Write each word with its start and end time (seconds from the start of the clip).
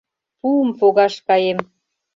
Пуым 0.39 0.67
погаш 0.79 1.15
каем. 1.27 1.59